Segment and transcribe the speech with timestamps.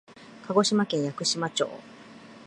[0.47, 1.69] 鹿児島県屋久島町